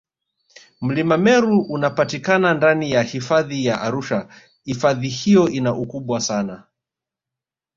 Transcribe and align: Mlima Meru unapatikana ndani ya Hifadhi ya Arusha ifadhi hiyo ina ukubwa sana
Mlima 0.81 1.17
Meru 1.17 1.61
unapatikana 1.61 2.53
ndani 2.53 2.91
ya 2.91 3.01
Hifadhi 3.03 3.65
ya 3.65 3.81
Arusha 3.81 4.27
ifadhi 4.65 5.07
hiyo 5.07 5.49
ina 5.49 5.73
ukubwa 5.75 6.21
sana 6.21 6.63